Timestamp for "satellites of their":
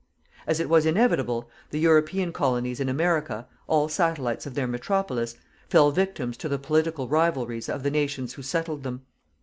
3.87-4.65